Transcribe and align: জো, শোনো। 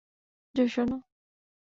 জো, 0.55 0.63
শোনো। 0.67 0.97